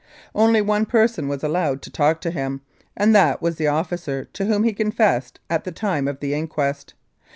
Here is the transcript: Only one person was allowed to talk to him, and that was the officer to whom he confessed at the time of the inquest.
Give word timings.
Only 0.33 0.61
one 0.63 0.87
person 0.87 1.27
was 1.27 1.43
allowed 1.43 1.83
to 1.83 1.91
talk 1.91 2.21
to 2.21 2.31
him, 2.31 2.61
and 2.97 3.13
that 3.13 3.39
was 3.39 3.57
the 3.57 3.67
officer 3.67 4.25
to 4.33 4.45
whom 4.45 4.63
he 4.63 4.73
confessed 4.73 5.39
at 5.47 5.63
the 5.63 5.71
time 5.71 6.07
of 6.07 6.21
the 6.21 6.33
inquest. 6.33 6.95